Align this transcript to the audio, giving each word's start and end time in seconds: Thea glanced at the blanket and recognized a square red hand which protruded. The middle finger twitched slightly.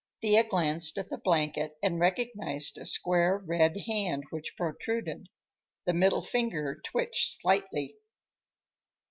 Thea 0.21 0.43
glanced 0.43 0.97
at 0.97 1.09
the 1.11 1.17
blanket 1.19 1.77
and 1.83 1.99
recognized 1.99 2.75
a 2.79 2.87
square 2.87 3.37
red 3.37 3.81
hand 3.85 4.23
which 4.31 4.57
protruded. 4.57 5.27
The 5.85 5.93
middle 5.93 6.23
finger 6.23 6.81
twitched 6.83 7.39
slightly. 7.39 7.97